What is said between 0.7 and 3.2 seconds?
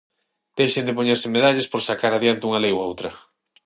de poñerse medallas por sacar adiante unha lei ou outra.